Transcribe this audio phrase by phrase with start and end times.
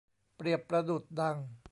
[0.35, 1.37] เปรียบประดุจดัง